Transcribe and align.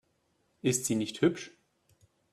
Ist 0.63 0.85
sie 0.85 0.95
nicht 0.95 1.21
hübsch? 1.21 1.51